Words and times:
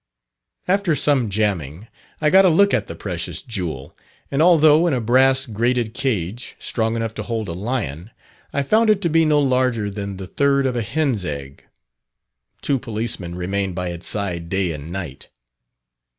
After 0.67 0.95
some 0.95 1.29
jamming, 1.29 1.87
I 2.19 2.31
got 2.31 2.43
a 2.43 2.49
look 2.49 2.73
at 2.73 2.87
the 2.87 2.95
precious 2.95 3.43
jewel, 3.43 3.95
and 4.31 4.41
although 4.41 4.87
in 4.87 4.95
a 4.95 4.99
brass 4.99 5.45
grated 5.45 5.93
cage, 5.93 6.55
strong 6.57 6.95
enough 6.95 7.13
to 7.13 7.21
hold 7.21 7.47
a 7.47 7.51
lion, 7.53 8.09
I 8.51 8.63
found 8.63 8.89
it 8.89 8.99
to 9.03 9.09
be 9.09 9.25
no 9.25 9.39
larger 9.39 9.91
than 9.91 10.17
the 10.17 10.25
third 10.25 10.65
of 10.65 10.75
a 10.75 10.81
hen's 10.81 11.23
egg. 11.23 11.65
Two 12.63 12.79
policemen 12.79 13.35
remain 13.35 13.73
by 13.73 13.89
its 13.89 14.07
side 14.07 14.49
day 14.49 14.71
and 14.71 14.91
night. 14.91 15.29